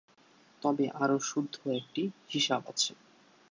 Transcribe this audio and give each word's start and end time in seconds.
তবে 0.61 0.85
আরও 1.01 1.17
শুদ্ধ 1.21 1.55
একটি 1.79 2.03
হিসাব 2.29 2.61
আছে। 2.71 2.91